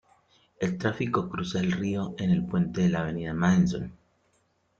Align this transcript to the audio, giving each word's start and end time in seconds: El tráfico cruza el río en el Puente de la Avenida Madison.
El 0.59 0.79
tráfico 0.79 1.29
cruza 1.29 1.59
el 1.59 1.73
río 1.73 2.15
en 2.17 2.31
el 2.31 2.43
Puente 2.43 2.81
de 2.81 2.89
la 2.89 3.01
Avenida 3.01 3.35
Madison. 3.35 3.93